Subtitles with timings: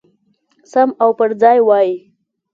[0.71, 1.89] سم او پرځای وای.